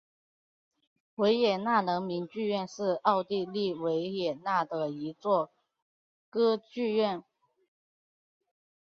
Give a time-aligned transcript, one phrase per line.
[1.13, 5.51] 维也纳人民剧院是奥地利维也纳的一座
[6.27, 7.23] 歌剧院。